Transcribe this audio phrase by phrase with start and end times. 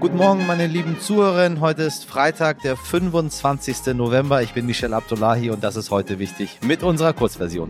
[0.00, 1.60] Guten Morgen, meine lieben Zuhörerinnen.
[1.60, 3.94] Heute ist Freitag, der 25.
[3.94, 4.42] November.
[4.42, 7.68] Ich bin Michel Abdullahi und das ist heute wichtig mit unserer Kurzversion.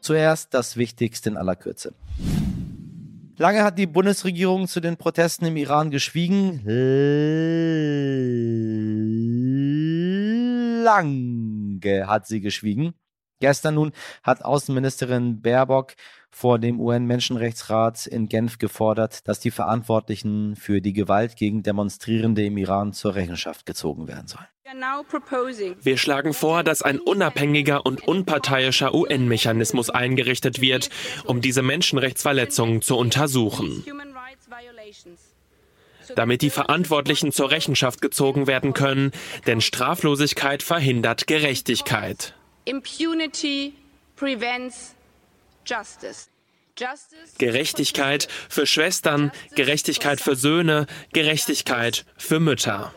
[0.00, 1.92] Zuerst das Wichtigste in aller Kürze.
[3.36, 6.62] Lange hat die Bundesregierung zu den Protesten im Iran geschwiegen.
[10.82, 12.94] Lange hat sie geschwiegen.
[13.40, 13.92] Gestern nun
[14.22, 15.94] hat Außenministerin Baerbock
[16.30, 22.56] vor dem UN-Menschenrechtsrat in Genf gefordert, dass die Verantwortlichen für die Gewalt gegen Demonstrierende im
[22.56, 24.46] Iran zur Rechenschaft gezogen werden sollen.
[25.82, 30.90] Wir schlagen vor, dass ein unabhängiger und unparteiischer UN-Mechanismus eingerichtet wird,
[31.24, 33.84] um diese Menschenrechtsverletzungen zu untersuchen.
[36.14, 39.12] Damit die Verantwortlichen zur Rechenschaft gezogen werden können,
[39.46, 42.34] denn Straflosigkeit verhindert Gerechtigkeit.
[42.68, 43.72] Impunity
[44.16, 44.94] prevents
[45.64, 46.28] justice.
[47.38, 52.92] Gerechtigkeit für Schwestern, Gerechtigkeit für Söhne, Gerechtigkeit für Mütter.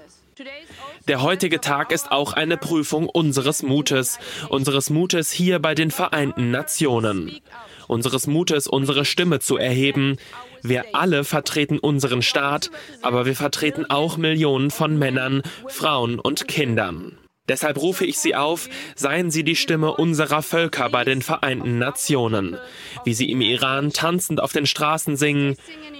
[1.07, 6.51] Der heutige Tag ist auch eine Prüfung unseres Mutes, unseres Mutes hier bei den Vereinten
[6.51, 7.39] Nationen,
[7.87, 10.17] unseres Mutes, unsere Stimme zu erheben.
[10.61, 12.69] Wir alle vertreten unseren Staat,
[13.01, 17.17] aber wir vertreten auch Millionen von Männern, Frauen und Kindern.
[17.51, 22.57] Deshalb rufe ich Sie auf, seien Sie die Stimme unserer Völker bei den Vereinten Nationen,
[23.03, 25.57] wie sie im Iran tanzend auf den Straßen singen,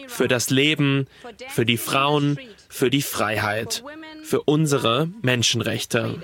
[0.08, 1.08] für das Leben,
[1.50, 3.84] für die Frauen, für die Freiheit,
[4.24, 6.24] für unsere Menschenrechte.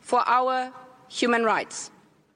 [0.00, 0.70] For our
[1.10, 1.90] human rights.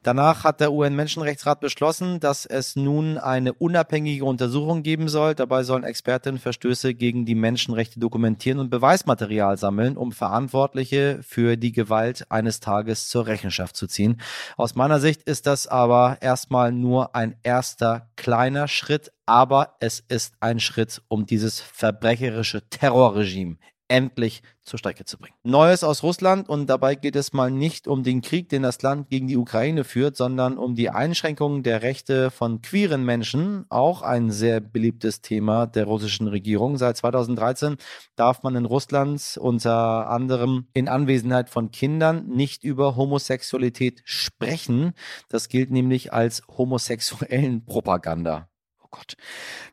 [0.07, 5.35] Danach hat der UN-Menschenrechtsrat beschlossen, dass es nun eine unabhängige Untersuchung geben soll.
[5.35, 11.73] Dabei sollen Expertinnen Verstöße gegen die Menschenrechte dokumentieren und Beweismaterial sammeln, um Verantwortliche für die
[11.73, 14.21] Gewalt eines Tages zur Rechenschaft zu ziehen.
[14.57, 20.34] Aus meiner Sicht ist das aber erstmal nur ein erster kleiner Schritt, aber es ist
[20.39, 23.57] ein Schritt, um dieses verbrecherische Terrorregime
[23.89, 25.37] endlich zur Strecke zu bringen.
[25.45, 29.09] Neues aus Russland und dabei geht es mal nicht um den Krieg, den das Land
[29.10, 34.31] gegen die Ukraine führt, sondern um die Einschränkungen der Rechte von queeren Menschen, auch ein
[34.31, 36.78] sehr beliebtes Thema der russischen Regierung.
[36.78, 37.77] Seit 2013
[38.16, 44.94] darf man in Russland unter anderem in Anwesenheit von Kindern nicht über Homosexualität sprechen.
[45.28, 48.49] Das gilt nämlich als homosexuellen Propaganda.
[48.97, 49.17] Gott.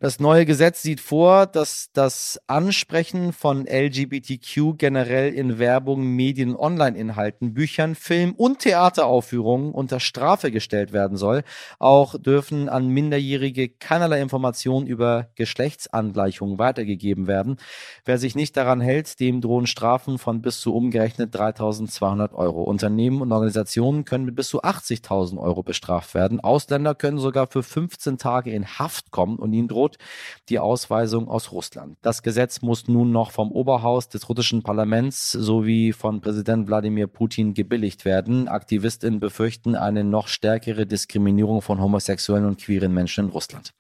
[0.02, 7.54] Das neue Gesetz sieht vor, dass das Ansprechen von LGBTQ generell in Werbung, Medien, Online-Inhalten,
[7.54, 11.44] Büchern, Film und Theateraufführungen unter Strafe gestellt werden soll.
[11.80, 17.58] Auch dürfen an Minderjährige keinerlei Informationen über Geschlechtsangleichungen weitergegeben werden.
[18.04, 22.64] Wer sich nicht daran hält, dem drohen Strafen von bis zu umgerechnet 3200 Euro.
[22.64, 26.42] Unternehmen und Organisationen können mit bis zu 80.000 Euro bestraft werden.
[26.42, 29.98] Ausländer können sogar für 15 Tage in Haft kommen und ihnen droht
[30.50, 31.98] die Ausweisung aus Russland.
[32.02, 37.54] Das Gesetz muss nun noch vom Oberhaus des russischen Parlaments sowie von Präsident Wladimir Putin
[37.54, 38.50] gebilligt werden.
[38.50, 43.74] Aktivistinnen befürchten eine noch stärkere Diskriminierung von homosexuellen und queeren Menschen in Russland.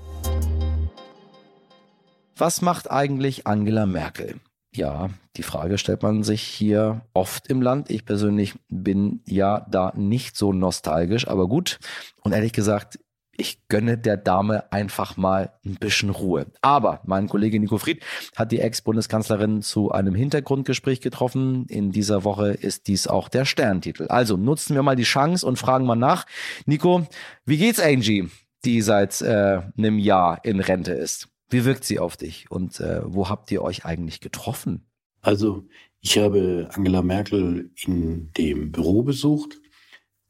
[2.37, 4.39] Was macht eigentlich Angela Merkel?
[4.75, 7.91] Ja, die Frage stellt man sich hier oft im Land.
[7.91, 11.79] Ich persönlich bin ja da nicht so nostalgisch, aber gut.
[12.21, 12.99] Und ehrlich gesagt,
[13.35, 16.45] ich gönne der Dame einfach mal ein bisschen Ruhe.
[16.61, 18.03] Aber mein Kollege Nico Fried
[18.35, 21.65] hat die Ex-Bundeskanzlerin zu einem Hintergrundgespräch getroffen.
[21.67, 24.07] In dieser Woche ist dies auch der Sterntitel.
[24.07, 26.25] Also nutzen wir mal die Chance und fragen mal nach.
[26.65, 27.07] Nico,
[27.45, 28.29] wie geht's Angie,
[28.65, 31.29] die seit äh, einem Jahr in Rente ist?
[31.49, 34.85] Wie wirkt sie auf dich und äh, wo habt ihr euch eigentlich getroffen?
[35.21, 35.65] Also
[36.01, 39.59] ich habe Angela Merkel in dem Büro besucht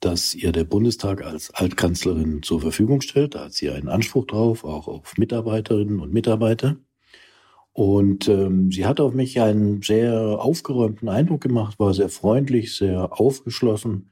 [0.05, 3.35] das ihr der Bundestag als Altkanzlerin zur Verfügung stellt.
[3.35, 6.77] Da hat sie einen Anspruch drauf, auch auf Mitarbeiterinnen und Mitarbeiter.
[7.71, 13.19] Und ähm, sie hat auf mich einen sehr aufgeräumten Eindruck gemacht, war sehr freundlich, sehr
[13.19, 14.11] aufgeschlossen.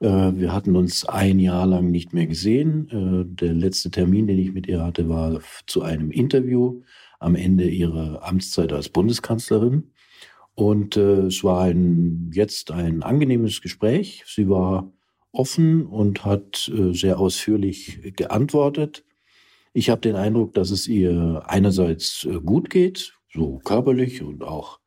[0.00, 2.88] Äh, wir hatten uns ein Jahr lang nicht mehr gesehen.
[2.90, 6.82] Äh, der letzte Termin, den ich mit ihr hatte, war zu einem Interview
[7.20, 9.92] am Ende ihrer Amtszeit als Bundeskanzlerin.
[10.54, 14.24] Und äh, es war ein, jetzt ein angenehmes Gespräch.
[14.26, 14.92] Sie war
[15.32, 19.04] offen und hat äh, sehr ausführlich geantwortet.
[19.72, 24.80] Ich habe den Eindruck, dass es ihr einerseits äh, gut geht, so körperlich und auch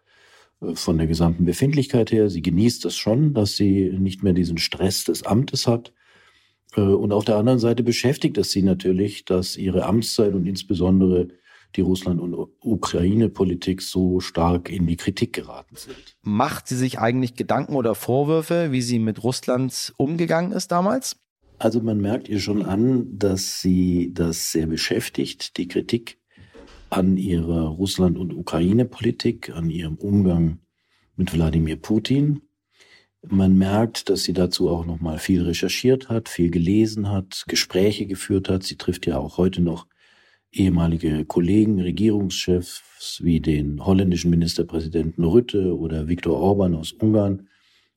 [0.62, 2.30] äh, von der gesamten Befindlichkeit her.
[2.30, 5.94] Sie genießt es schon, dass sie nicht mehr diesen Stress des Amtes hat.
[6.74, 11.28] Und auf der anderen Seite beschäftigt es sie natürlich, dass ihre Amtszeit und insbesondere
[11.76, 16.18] die Russland- und Ukraine-Politik so stark in die Kritik geraten sind.
[16.22, 21.18] Macht sie sich eigentlich Gedanken oder Vorwürfe, wie sie mit Russland umgegangen ist damals?
[21.58, 26.18] Also man merkt ihr schon an, dass sie das sehr beschäftigt, die Kritik
[26.90, 30.60] an ihrer Russland- und Ukraine-Politik, an ihrem Umgang
[31.16, 32.42] mit Wladimir Putin.
[33.28, 38.08] Man merkt, dass sie dazu auch noch mal viel recherchiert hat, viel gelesen hat, Gespräche
[38.08, 38.64] geführt hat.
[38.64, 39.86] Sie trifft ja auch heute noch
[40.52, 47.48] ehemalige Kollegen, Regierungschefs wie den holländischen Ministerpräsidenten Rütte oder Viktor Orban aus Ungarn.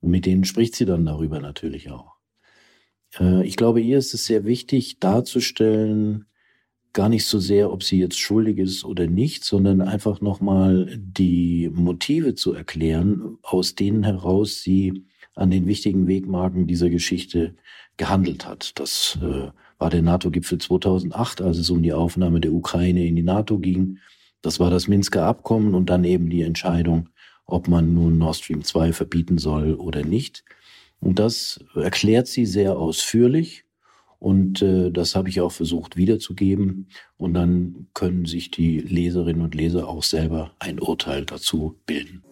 [0.00, 2.14] Und mit denen spricht sie dann darüber natürlich auch.
[3.18, 6.26] Äh, ich glaube, ihr ist es sehr wichtig darzustellen,
[6.92, 11.68] gar nicht so sehr, ob sie jetzt schuldig ist oder nicht, sondern einfach nochmal die
[11.72, 15.04] Motive zu erklären, aus denen heraus sie
[15.34, 17.56] an den wichtigen Wegmarken dieser Geschichte
[17.96, 18.78] gehandelt hat.
[18.78, 19.50] Das äh,
[19.84, 23.98] war der NATO-Gipfel 2008, als es um die Aufnahme der Ukraine in die NATO ging.
[24.40, 27.10] Das war das Minsker Abkommen und dann eben die Entscheidung,
[27.44, 30.42] ob man nun Nord Stream 2 verbieten soll oder nicht.
[31.00, 33.66] Und das erklärt sie sehr ausführlich
[34.18, 36.88] und äh, das habe ich auch versucht wiederzugeben.
[37.18, 42.22] Und dann können sich die Leserinnen und Leser auch selber ein Urteil dazu bilden.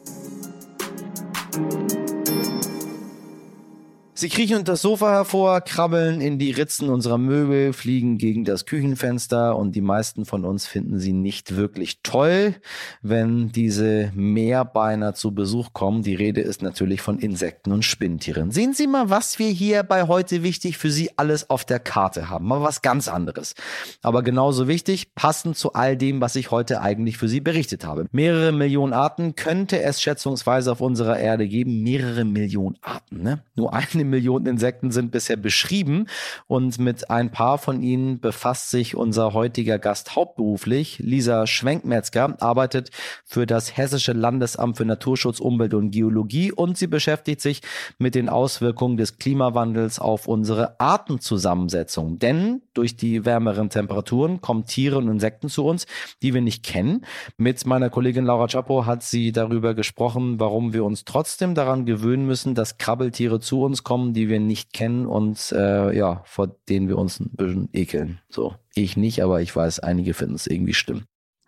[4.14, 8.66] Sie kriechen unter das Sofa hervor, krabbeln in die Ritzen unserer Möbel, fliegen gegen das
[8.66, 12.54] Küchenfenster und die meisten von uns finden sie nicht wirklich toll,
[13.00, 16.02] wenn diese Meerbeiner zu Besuch kommen.
[16.02, 18.50] Die Rede ist natürlich von Insekten und Spinntieren.
[18.50, 22.28] Sehen Sie mal, was wir hier bei heute wichtig für Sie alles auf der Karte
[22.28, 22.46] haben.
[22.46, 23.54] Mal was ganz anderes.
[24.02, 28.04] Aber genauso wichtig, passend zu all dem, was ich heute eigentlich für Sie berichtet habe.
[28.12, 31.82] Mehrere Millionen Arten könnte es schätzungsweise auf unserer Erde geben.
[31.82, 33.42] Mehrere Millionen Arten, ne?
[33.54, 36.06] Nur eine Millionen Insekten sind bisher beschrieben
[36.46, 40.98] und mit ein paar von ihnen befasst sich unser heutiger Gast hauptberuflich.
[40.98, 42.90] Lisa Schwenkmetzger arbeitet
[43.24, 47.62] für das Hessische Landesamt für Naturschutz, Umwelt und Geologie und sie beschäftigt sich
[47.98, 52.18] mit den Auswirkungen des Klimawandels auf unsere Artenzusammensetzung.
[52.18, 55.86] Denn durch die wärmeren Temperaturen kommen Tiere und Insekten zu uns,
[56.22, 57.04] die wir nicht kennen.
[57.36, 62.26] Mit meiner Kollegin Laura Chapo hat sie darüber gesprochen, warum wir uns trotzdem daran gewöhnen
[62.26, 66.56] müssen, dass Krabbeltiere zu uns kommen Formen, die wir nicht kennen und äh, ja, vor
[66.66, 68.20] denen wir uns ein bisschen ekeln.
[68.30, 71.02] So, ich nicht, aber ich weiß, einige finden es irgendwie schlimm.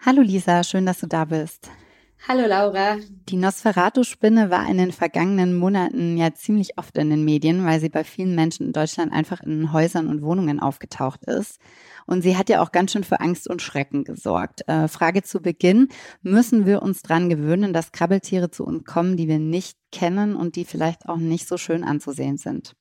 [0.04, 1.70] Hallo Lisa, schön, dass du da bist.
[2.26, 2.96] Hallo Laura.
[3.28, 7.90] Die Nosferatu-Spinne war in den vergangenen Monaten ja ziemlich oft in den Medien, weil sie
[7.90, 11.60] bei vielen Menschen in Deutschland einfach in Häusern und Wohnungen aufgetaucht ist.
[12.06, 14.66] Und sie hat ja auch ganz schön für Angst und Schrecken gesorgt.
[14.68, 15.88] Äh, Frage zu Beginn,
[16.22, 20.56] müssen wir uns dran gewöhnen, dass Krabbeltiere zu uns kommen, die wir nicht kennen und
[20.56, 22.72] die vielleicht auch nicht so schön anzusehen sind?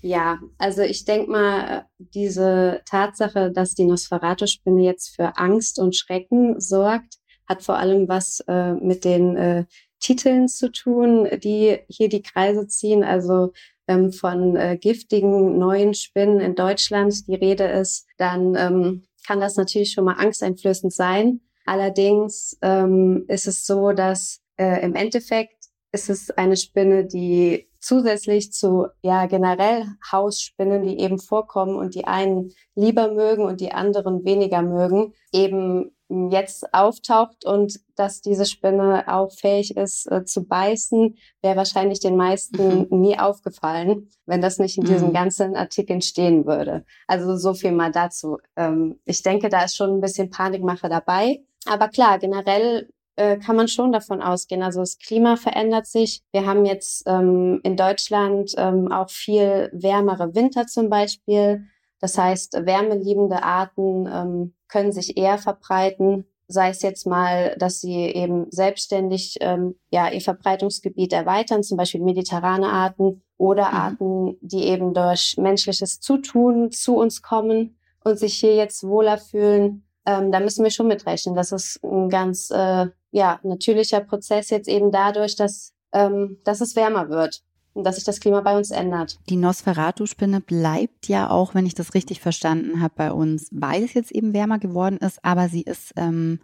[0.00, 6.60] Ja, also ich denke mal, diese Tatsache, dass die Nosferatu-Spinne jetzt für Angst und Schrecken
[6.60, 7.16] sorgt,
[7.48, 9.64] hat vor allem was äh, mit den äh,
[10.00, 13.04] Titeln zu tun, die hier die Kreise ziehen.
[13.04, 13.52] Also
[13.88, 19.56] ähm, von äh, giftigen neuen Spinnen in Deutschland die Rede ist, dann ähm, kann das
[19.56, 21.40] natürlich schon mal angsteinflößend sein.
[21.64, 25.56] Allerdings ähm, ist es so, dass äh, im Endeffekt
[25.92, 32.04] ist es eine Spinne, die zusätzlich zu ja generell Hausspinnen, die eben vorkommen und die
[32.04, 39.04] einen lieber mögen und die anderen weniger mögen, eben jetzt auftaucht und dass diese Spinne
[39.08, 43.00] auch fähig ist äh, zu beißen, wäre wahrscheinlich den meisten mhm.
[43.00, 45.14] nie aufgefallen, wenn das nicht in diesen mhm.
[45.14, 46.84] ganzen Artikeln stehen würde.
[47.08, 48.38] Also so viel mal dazu.
[48.56, 51.40] Ähm, ich denke, da ist schon ein bisschen Panikmache dabei.
[51.66, 54.62] Aber klar, generell äh, kann man schon davon ausgehen.
[54.62, 56.22] Also das Klima verändert sich.
[56.32, 61.64] Wir haben jetzt ähm, in Deutschland ähm, auch viel wärmere Winter zum Beispiel.
[61.98, 67.94] Das heißt, wärmeliebende Arten ähm, können sich eher verbreiten, sei es jetzt mal, dass sie
[67.94, 73.76] eben selbstständig ähm, ja ihr Verbreitungsgebiet erweitern, zum Beispiel mediterrane Arten oder mhm.
[73.76, 79.84] Arten, die eben durch menschliches Zutun zu uns kommen und sich hier jetzt wohler fühlen.
[80.06, 81.34] Ähm, da müssen wir schon mitrechnen.
[81.34, 86.76] Das ist ein ganz äh, ja natürlicher Prozess jetzt eben dadurch, dass ähm, dass es
[86.76, 87.42] wärmer wird
[87.84, 89.18] dass sich das Klima bei uns ändert.
[89.28, 93.94] Die Nosferatu-Spinne bleibt ja auch, wenn ich das richtig verstanden habe, bei uns, weil es
[93.94, 96.40] jetzt eben wärmer geworden ist, aber sie ist ähm,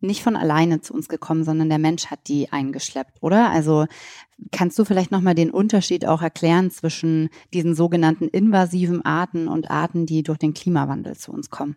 [0.00, 3.50] nicht von alleine zu uns gekommen, sondern der Mensch hat die eingeschleppt, oder?
[3.50, 3.86] Also
[4.52, 10.06] kannst du vielleicht nochmal den Unterschied auch erklären zwischen diesen sogenannten invasiven Arten und Arten,
[10.06, 11.76] die durch den Klimawandel zu uns kommen?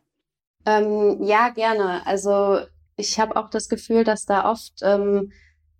[0.65, 2.05] Ähm, ja, gerne.
[2.05, 2.59] Also
[2.97, 5.31] ich habe auch das Gefühl, dass da oft ähm,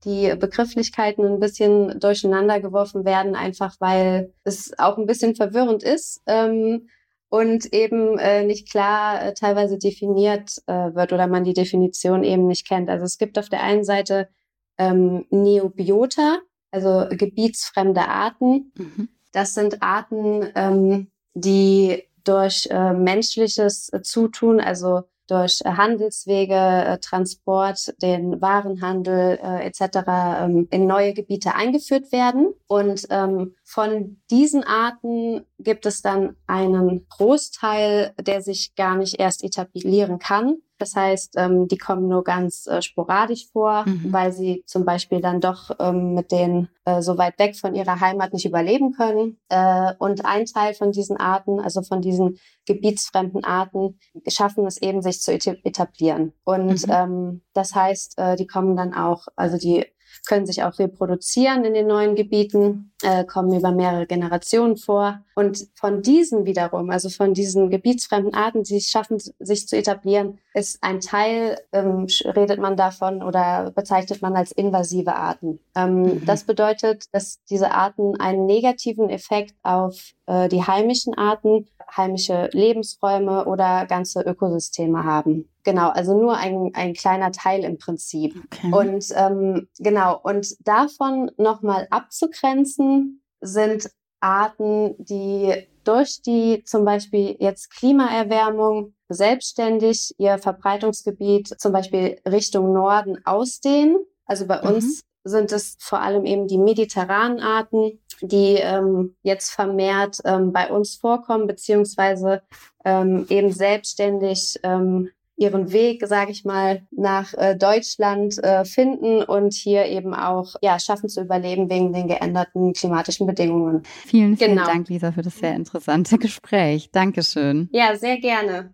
[0.06, 6.22] die Begrifflichkeiten ein bisschen durcheinander geworfen werden, einfach weil es auch ein bisschen verwirrend ist
[6.27, 6.89] ähm,
[7.30, 12.48] und eben äh, nicht klar äh, teilweise definiert äh, wird oder man die Definition eben
[12.48, 12.89] nicht kennt.
[12.89, 14.30] Also es gibt auf der einen Seite
[14.77, 16.39] ähm, Neobiota,
[16.72, 18.72] also gebietsfremde Arten.
[18.77, 19.10] Mhm.
[19.32, 28.42] Das sind Arten, ähm, die durch äh, menschliches Zutun, also durch Handelswege, äh, Transport, den
[28.42, 30.00] Warenhandel äh, etc.
[30.08, 32.54] Ähm, in neue Gebiete eingeführt werden.
[32.68, 39.44] Und ähm, von diesen Arten gibt es dann einen Großteil, der sich gar nicht erst
[39.44, 40.58] etablieren kann.
[40.78, 44.12] Das heißt, ähm, die kommen nur ganz äh, sporadisch vor, mhm.
[44.12, 48.00] weil sie zum Beispiel dann doch ähm, mit denen äh, so weit weg von ihrer
[48.00, 49.40] Heimat nicht überleben können.
[49.50, 55.02] Äh, und ein Teil von diesen Arten, also von diesen gebietsfremden Arten, schaffen es eben,
[55.02, 56.34] sich zu etablieren.
[56.44, 56.94] Und mhm.
[56.94, 59.86] ähm, das heißt, äh, die kommen dann auch, also die
[60.28, 65.20] können sich auch reproduzieren in den neuen Gebieten, äh, kommen über mehrere Generationen vor.
[65.36, 70.40] Und von diesen wiederum, also von diesen gebietsfremden Arten, die es schaffen, sich zu etablieren,
[70.54, 75.60] ist ein Teil, ähm, redet man davon oder bezeichnet man als invasive Arten.
[75.76, 76.26] Ähm, mhm.
[76.26, 83.46] Das bedeutet, dass diese Arten einen negativen Effekt auf äh, die heimischen Arten, heimische Lebensräume
[83.46, 85.50] oder ganze Ökosysteme haben.
[85.63, 88.36] Genau, also nur ein, ein kleiner Teil im Prinzip.
[88.46, 88.72] Okay.
[88.72, 93.89] Und ähm, genau, und davon nochmal abzugrenzen sind
[94.20, 95.53] Arten, die
[95.84, 103.98] durch die zum Beispiel jetzt Klimaerwärmung selbstständig ihr Verbreitungsgebiet zum Beispiel Richtung Norden ausdehnen.
[104.25, 104.75] Also bei mhm.
[104.75, 110.72] uns sind es vor allem eben die mediterranen Arten, die ähm, jetzt vermehrt ähm, bei
[110.72, 112.42] uns vorkommen, beziehungsweise
[112.86, 119.54] ähm, eben selbstständig ähm, ihren Weg, sage ich mal, nach äh, Deutschland äh, finden und
[119.54, 123.84] hier eben auch ja schaffen zu überleben wegen den geänderten klimatischen Bedingungen.
[124.06, 124.66] Vielen, vielen genau.
[124.66, 126.90] Dank, Lisa, für das sehr interessante Gespräch.
[126.92, 127.70] Dankeschön.
[127.72, 128.74] Ja, sehr gerne.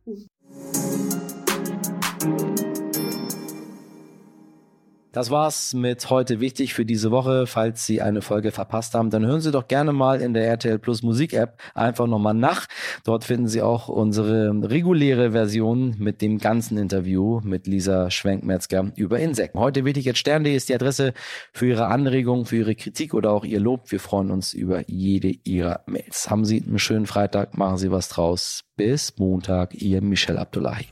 [5.13, 7.45] Das war's mit heute wichtig für diese Woche.
[7.45, 10.79] Falls Sie eine Folge verpasst haben, dann hören Sie doch gerne mal in der RTL
[10.79, 12.65] Plus Musik App einfach nochmal nach.
[13.03, 19.19] Dort finden Sie auch unsere reguläre Version mit dem ganzen Interview mit Lisa Schwenkmetzger über
[19.19, 19.59] Insekten.
[19.59, 21.13] Heute wichtig jetzt Stern.de ist die Adresse
[21.51, 23.91] für Ihre Anregungen, für Ihre Kritik oder auch Ihr Lob.
[23.91, 26.31] Wir freuen uns über jede Ihrer Mails.
[26.31, 28.63] Haben Sie einen schönen Freitag, machen Sie was draus.
[28.77, 30.87] Bis Montag, Ihr Michel Abdullahi.